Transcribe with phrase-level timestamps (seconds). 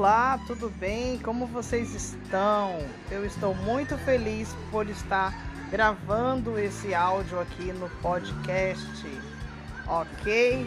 [0.00, 1.18] Olá, tudo bem?
[1.18, 2.78] Como vocês estão?
[3.10, 5.30] Eu estou muito feliz por estar
[5.70, 9.06] gravando esse áudio aqui no podcast,
[9.86, 10.66] ok?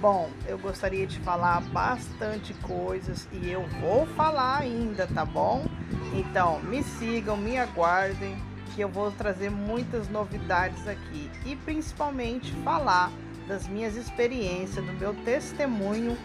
[0.00, 5.66] Bom, eu gostaria de falar bastante coisas e eu vou falar ainda, tá bom?
[6.14, 8.34] Então, me sigam, me aguardem,
[8.74, 13.12] que eu vou trazer muitas novidades aqui e principalmente falar
[13.46, 16.16] das minhas experiências, do meu testemunho,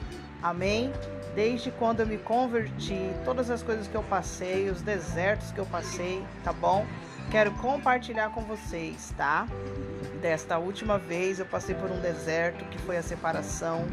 [0.42, 0.94] amém?
[1.36, 5.66] Desde quando eu me converti, todas as coisas que eu passei, os desertos que eu
[5.66, 6.86] passei, tá bom?
[7.30, 9.46] Quero compartilhar com vocês, tá?
[10.22, 13.86] Desta última vez eu passei por um deserto que foi a separação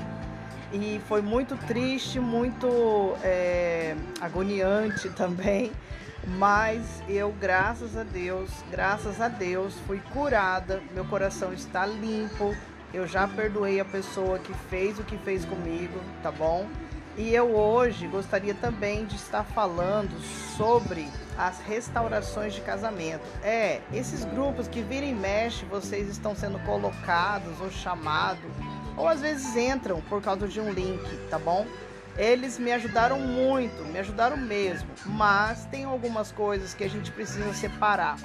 [0.73, 5.73] e foi muito triste, muito é, agoniante também.
[6.39, 12.55] Mas eu, graças a Deus, graças a Deus, fui curada, meu coração está limpo.
[12.95, 16.69] Eu já perdoei a pessoa que fez o que fez comigo, tá bom?
[17.17, 20.19] E eu hoje gostaria também de estar falando
[20.57, 23.23] sobre as restaurações de casamento.
[23.43, 28.51] É, esses grupos que viram e mexe, vocês estão sendo colocados ou chamados,
[28.97, 31.67] ou às vezes entram por causa de um link, tá bom?
[32.17, 37.53] Eles me ajudaram muito, me ajudaram mesmo, mas tem algumas coisas que a gente precisa
[37.53, 38.17] separar.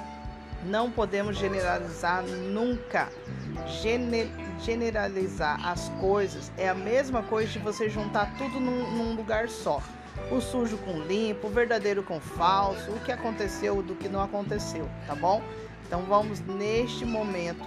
[0.64, 3.08] Não podemos generalizar nunca.
[3.80, 9.48] Gene generalizar as coisas é a mesma coisa de você juntar tudo num, num lugar
[9.48, 9.80] só.
[10.32, 14.88] O sujo com limpo, o verdadeiro com falso, o que aconteceu do que não aconteceu,
[15.06, 15.42] tá bom?
[15.86, 17.64] Então vamos neste momento,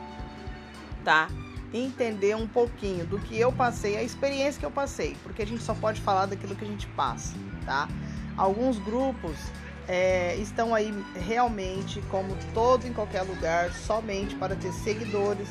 [1.04, 1.30] tá?
[1.74, 5.64] Entender um pouquinho do que eu passei, a experiência que eu passei, porque a gente
[5.64, 7.34] só pode falar daquilo que a gente passa,
[7.66, 7.88] tá?
[8.36, 9.38] Alguns grupos
[9.88, 15.48] é, estão aí realmente, como todo em qualquer lugar, somente para ter seguidores.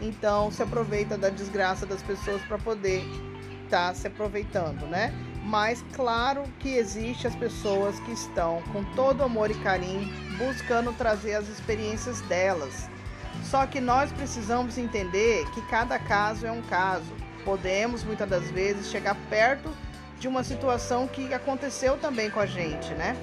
[0.00, 3.02] Então se aproveita da desgraça das pessoas para poder
[3.64, 5.12] estar tá se aproveitando, né?
[5.44, 11.34] Mas claro que existe as pessoas que estão com todo amor e carinho buscando trazer
[11.34, 12.88] as experiências delas.
[13.44, 17.10] Só que nós precisamos entender que cada caso é um caso.
[17.44, 19.70] Podemos muitas das vezes chegar perto
[20.18, 23.16] de uma situação que aconteceu também com a gente, né?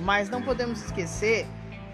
[0.00, 1.46] Mas não podemos esquecer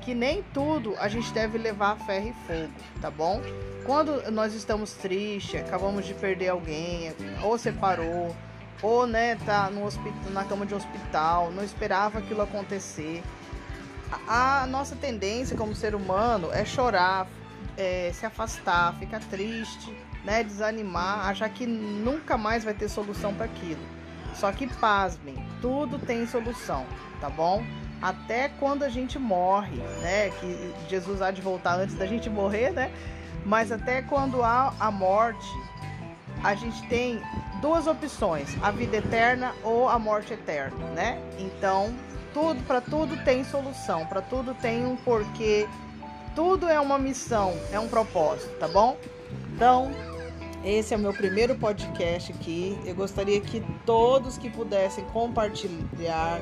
[0.02, 3.40] que nem tudo a gente deve levar a ferro e fogo, tá bom?
[3.84, 7.12] Quando nós estamos tristes, acabamos de perder alguém,
[7.42, 8.34] ou separou,
[8.82, 13.22] ou né, tá no hospital, na cama de hospital, não esperava aquilo acontecer.
[14.26, 17.28] A, a nossa tendência como ser humano é chorar,
[17.76, 23.46] é, se afastar, ficar triste, né, desanimar, achar que nunca mais vai ter solução para
[23.46, 23.80] aquilo.
[24.34, 26.84] Só que pasmem, tudo tem solução,
[27.20, 27.62] tá bom?
[28.02, 30.30] Até quando a gente morre, né?
[30.40, 32.92] Que Jesus há de voltar antes da gente morrer, né?
[33.46, 35.48] Mas até quando há a morte,
[36.42, 37.20] a gente tem
[37.60, 41.18] duas opções: a vida eterna ou a morte eterna, né?
[41.38, 41.94] Então,
[42.34, 45.68] tudo para tudo tem solução, para tudo tem um porquê,
[46.34, 48.96] tudo é uma missão, é um propósito, tá bom?
[49.54, 49.92] Então,
[50.64, 52.78] esse é o meu primeiro podcast aqui.
[52.84, 56.40] Eu gostaria que todos que pudessem compartilhar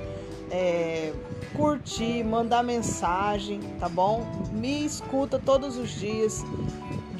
[0.50, 1.12] é,
[1.54, 4.26] curtir, mandar mensagem, tá bom?
[4.52, 6.44] Me escuta todos os dias,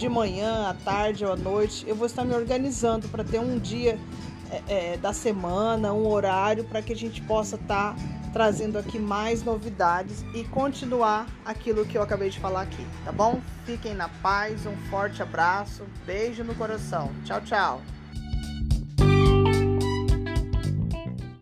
[0.01, 1.85] de manhã, à tarde ou à noite.
[1.87, 3.99] Eu vou estar me organizando para ter um dia
[4.51, 8.03] é, é, da semana, um horário para que a gente possa estar tá
[8.33, 13.41] trazendo aqui mais novidades e continuar aquilo que eu acabei de falar aqui, tá bom?
[13.65, 17.11] Fiquem na paz, um forte abraço, beijo no coração.
[17.25, 18.00] Tchau, tchau.